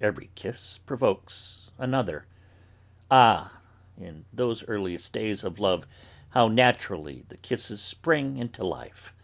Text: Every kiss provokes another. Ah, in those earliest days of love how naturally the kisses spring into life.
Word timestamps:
Every 0.00 0.30
kiss 0.34 0.78
provokes 0.78 1.70
another. 1.78 2.26
Ah, 3.08 3.58
in 3.96 4.24
those 4.32 4.64
earliest 4.66 5.12
days 5.12 5.44
of 5.44 5.60
love 5.60 5.86
how 6.30 6.48
naturally 6.48 7.24
the 7.28 7.36
kisses 7.36 7.80
spring 7.80 8.36
into 8.36 8.64
life. 8.64 9.14